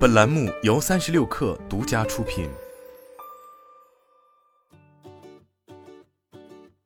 [0.00, 2.48] 本栏目由三十六氪独家出品。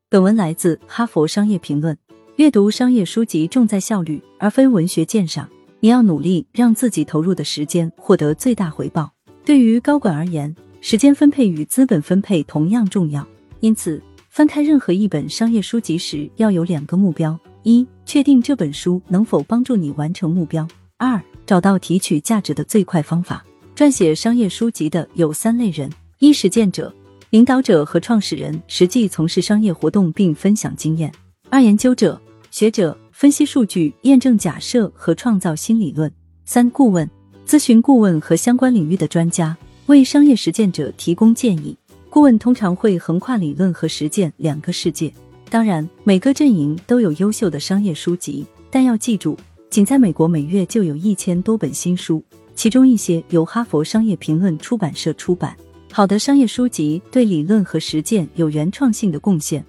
[0.09, 1.95] 本文来自《哈佛商业评论》。
[2.35, 5.49] 阅读商业书籍重在效率，而非文学鉴赏。
[5.79, 9.09] 你要努力让自己投入的时间获得最大回报。
[9.45, 13.25] 对于高管而言，时间分配与资本分配同样重要。
[13.61, 20.67] 因此，翻开任何一本商业书籍时，要有两个目标：一、确定这本书能否帮助你完成目标；
[20.97, 23.45] 二、找到提取价值的最快方法。
[23.75, 26.93] 撰写商业书籍的有三类人：一、实践者、
[27.31, 31.09] 领导者和创始人，实际从事商业活动并分享经验；
[31.49, 32.19] 二、研究者。
[32.51, 36.09] 学者分析数据、验证假设和创造新理论。
[36.45, 37.09] 三、顾问
[37.45, 39.57] 咨询顾问和相关领域的专家，
[39.87, 41.75] 为商业实践者提供建议。
[42.09, 45.13] 顾问通常会横跨理论和实践两个世界。
[45.49, 49.37] 当然，每个阵营都有优秀的商业书籍，但要记住，
[49.69, 52.23] 仅在美国每月就有一千多本新书，
[52.55, 55.55] 其中一些由哈佛商业评论出版社出版。
[55.91, 59.65] 好的商业书籍对理论和实践有原创性的贡献。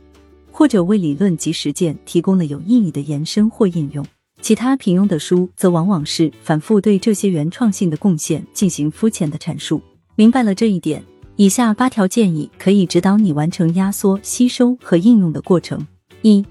[0.51, 4.03] 或者为理论及实践提供了有意义的延伸或应用，
[4.41, 9.83] 其他平庸的书则往往是反复对这些原创性的贡献进行肤浅的阐述。
[10.15, 11.05] 明白了这一点，
[11.37, 15.87] 以下八条建议可以指导你完成压缩、吸收和应用的过程：
[16.23, 16.43] 一、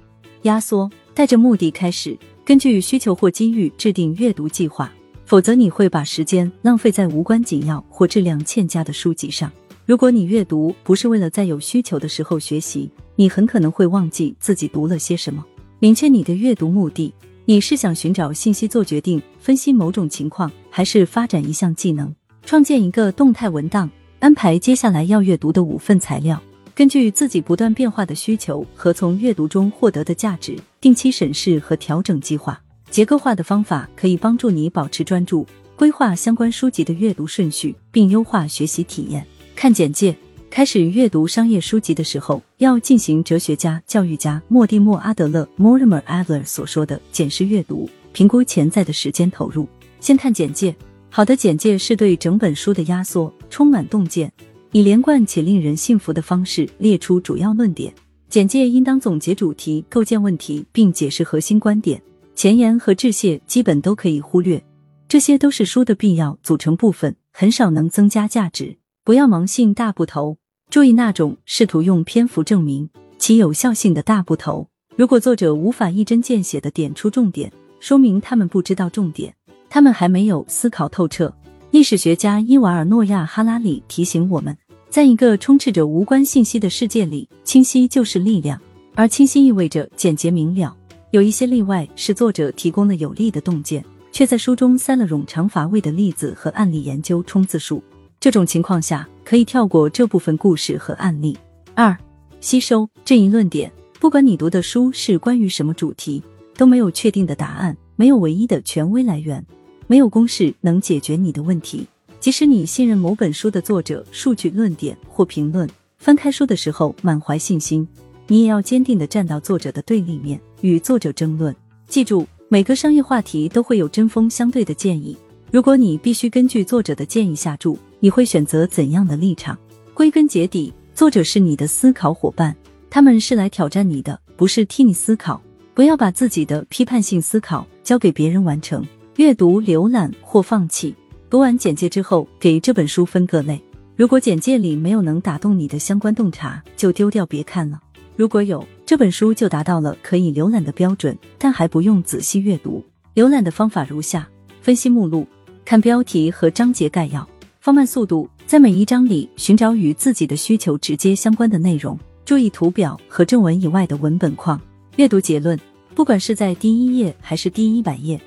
[0.44, 2.16] 压缩，带着目的开始，
[2.46, 4.94] 根据需求或机遇制定阅读计划，
[5.26, 9.52] 否则你会把时间浪费在无关紧要或质量欠佳的书籍上。
[9.84, 15.44] 如果你阅读不是为了在有需求的时候学习，你很可能会忘记自己读了些什么。
[15.80, 17.12] 明确你的阅读目的，
[17.46, 22.14] 你是想寻找信息做决定、分析某种情况，还是发展一项技能？
[22.46, 26.40] 创建一个动态文档，安排接下来要阅读的五份材料。
[26.76, 32.62] 根据自己不断变化的需求和从阅读中获得的价值，定期审视和调整计划。
[32.92, 39.26] 结构化的方法可以帮助你保持专注，规划相关书籍的阅读顺序，并优化学习体验。
[39.56, 40.14] 看简介，
[40.50, 49.66] 开始阅读商业书籍的时候，要进行哲学家、教育家莫蒂莫·阿德勒 （Mortimer Adler） 所说的检视阅读，评估潜在的时间投入。
[50.02, 50.76] 先看简介，
[51.10, 54.30] 好的简介是对整本书的压缩，充满洞见，
[54.76, 57.94] 以连贯且令人信服的方式列出主要论点。
[58.28, 62.02] 简介应当总结主题、构建问题，并解释核心观点。
[62.36, 64.62] 前言和致谢基本都可以忽略，
[65.08, 68.76] 这些都是书的必要组成部分，很少能增加价值。
[69.06, 70.38] 不要盲信大部头，
[70.70, 74.68] 注意那种试图用篇幅证明其有效性的大部头。
[74.98, 77.50] 如果作者无法一针见血的点出重点，
[77.80, 79.34] 说明他们不知道重点，
[79.70, 81.34] 他们还没有思考透彻。
[81.72, 84.58] 历史学家伊瓦尔诺亚哈拉里提醒我们，
[84.96, 88.58] 在一个充斥着无关信息的世界里，清晰就是力量，
[88.94, 90.74] 而清晰意味着简洁明了。
[91.12, 93.84] 有一些例外是作者提供了有力的洞见，
[94.14, 97.84] 却在书中塞了冗长乏味的例子和案例研究冲字数。
[98.22, 101.38] 这种情况下，可以跳过这部分故事和案例。
[101.74, 101.94] 二、
[102.40, 103.70] 吸收这一论点，
[104.00, 106.24] 不管你读的书是关于什么主题，
[106.56, 109.46] 都没有确定的答案，没有唯一的权威来源，
[109.88, 111.86] 没有公式能解决你的问题。
[112.26, 115.70] 即使你信任某本书的作者、数据论点或评论，
[116.00, 117.88] 翻开书的时候满怀信心，
[118.26, 121.56] 你也要坚定的站到作者的对立面，与作者争论。
[121.88, 125.16] 记住，每个商业话题都会有针锋相对的建议。
[125.52, 127.78] 如果你必须根据作者的建议下注。
[128.00, 129.56] 你会选择怎样的立场？
[129.94, 132.56] 归根结底，作者是你的思考伙伴，
[132.90, 135.40] 他们是来挑战你的，不是替你思考。
[135.76, 138.84] 不要把自己的批判性思考交给别人完成。
[139.18, 140.96] 阅读、浏览或放弃。
[141.36, 143.62] 读完简介之后，给这本书分个类。
[143.98, 147.78] 如果简介里没有能打动你的相关洞察，就丢掉别看了。
[148.16, 152.82] 如果有，这本书就达到了可以浏览的标准，但还不用仔细阅读。
[153.16, 154.26] 浏览的方法如下：
[154.62, 155.28] 分析目录，
[155.66, 157.28] 看标题和章节概要。
[157.60, 164.58] 放慢速度，在每一章里寻找与自己的需求直接相关的内容，注意图表和正文以外的文本框。
[164.96, 165.60] 阅读结论，
[165.96, 168.18] 不管是在第一页还是第一百页，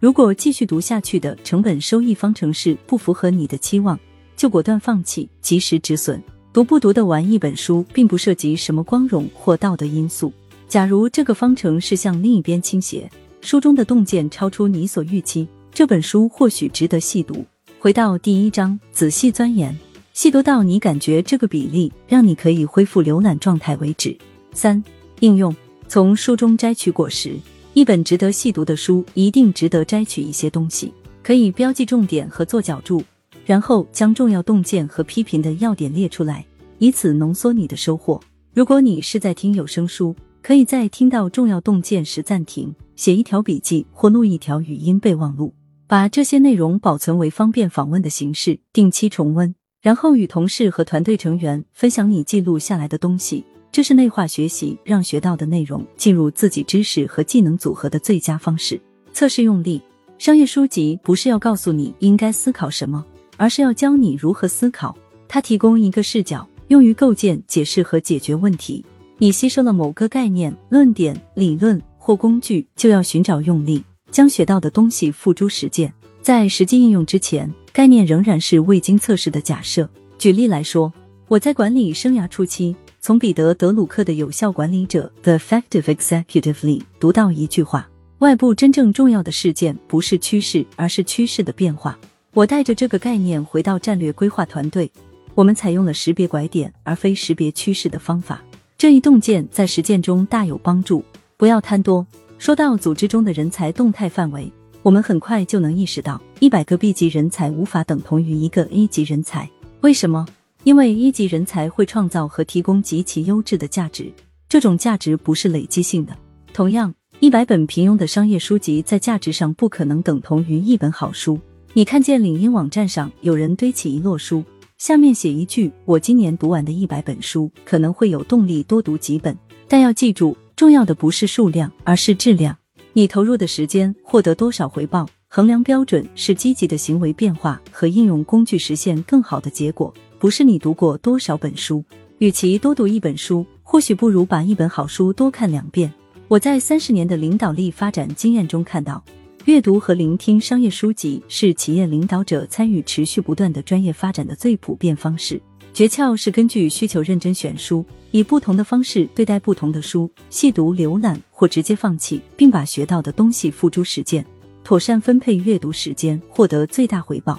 [0.00, 3.98] 如果继续读下去的成本收益方程式不符合你的期望，
[4.36, 6.22] 就果断放弃，及时止损。
[6.52, 10.32] 读不读得完一本书，并不涉及什么光荣或道德因素。
[10.68, 13.10] 假如这个方程式向另一边倾斜，
[13.40, 17.44] 书中的洞见超出你所预期，这本书或许值得细读。
[17.80, 19.76] 回到第一章，仔细钻研，
[20.12, 24.16] 细读到你感觉这个比例让你可以恢复浏览状态为止。
[24.52, 24.82] 三、
[25.18, 25.54] 应用
[25.88, 27.32] 从书中摘取果实。
[27.78, 30.92] 一本值得细读的书，一定值得摘取一些东西，
[31.22, 33.00] 可以标记重点和做脚注，
[33.46, 36.44] 然后将重要洞见和批评的要点列出来，
[36.78, 38.20] 以此浓缩你的收获。
[38.52, 45.54] 如果你是在听有声书，可以在听到重要洞见时暂停，写一条笔记或录一条语音备忘录。
[45.86, 53.44] 把这些内容保存为方便访问的形式，定期重温，然后与同事和团队成员分享你记录下来的东西。
[53.70, 58.80] 这是内化学习，让学到的内容进入自己知识和技能组合的最佳方式。
[59.12, 59.80] 测试用例：
[60.18, 63.04] 商业书籍不是要告诉你应该思考什么，
[63.36, 64.96] 而是要教你如何思考。
[65.28, 68.84] 它提供一个视角，用于构建、解释和解决问题。
[69.18, 75.92] 你吸收了某个概念、论点、理论或工具，就要寻找用力，将学到的东西付诸实践。
[76.22, 79.88] 在实际应用之前，概念仍然是未经测试的假设。
[80.18, 80.92] 举例来说，
[81.28, 82.74] 我在管理生涯初期。
[83.00, 87.86] 从彼得·德鲁克的《有效管理者》The Effective Executive 里读到一句话：
[88.18, 91.98] 外部真正重要的事件不是趋势，而是趋势的变化。
[92.32, 94.90] 我带着这个概念回到战略规划团队，
[95.34, 98.42] 我们采用了识别拐点而非识别趋势的方法。
[98.78, 101.04] 这一洞见在实践中大有帮助。
[101.36, 102.06] 不要贪多。
[102.38, 104.50] 说到组织中的人才动态范围，
[104.82, 109.48] 我们很快就能意识到，一百个 B 级人才无法等同于一个 A 级人才。
[109.82, 110.26] 为什么？
[110.64, 114.12] 因为一级人才会创造和提供极其优质的价值，
[114.48, 116.16] 这种价值不是累积性的。
[116.52, 121.38] 同样，一百本平庸的商业书籍在价值上不可能等同于一本好书。
[121.74, 124.42] 你看见领英网站上有人堆起一摞书，
[124.78, 129.36] 下面写一句：“我今年读完的一百本书，可能会有动力多读几本。”
[129.68, 132.56] 但要记住，重要的不是数量，而是质量。
[132.94, 139.92] 你投入的时间获得多少回报，衡量标准是积极的行为变化和应用工具实现更好的结果。
[140.18, 141.84] 不是你读过多少本书，
[142.18, 145.92] 与其多读一本书，或许不如把一本好书多看两遍。
[146.26, 149.00] 我在三十年的领导力发展经验中看到，
[149.44, 155.40] 阅读和聆听商业书籍是企业领导者参与持续不断的专业发展的最普遍方式。
[155.72, 164.26] 诀窍是根据需求认真选书，以不同的方式对待不同的书，细读、浏览或直接放弃，并把学到的东西付诸实践，
[164.64, 167.38] 妥善分配阅读时间，获得最大回报。